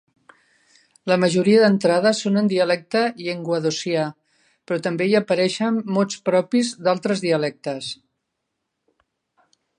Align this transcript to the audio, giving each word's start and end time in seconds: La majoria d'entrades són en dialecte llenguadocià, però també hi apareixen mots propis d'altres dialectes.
La 1.09 1.17
majoria 1.23 1.59
d'entrades 1.63 2.21
són 2.25 2.39
en 2.41 2.49
dialecte 2.53 3.03
llenguadocià, 3.27 4.07
però 4.71 4.79
també 4.89 5.09
hi 5.11 5.15
apareixen 5.21 5.79
mots 5.99 6.19
propis 6.31 6.73
d'altres 6.89 7.25
dialectes. 7.29 7.93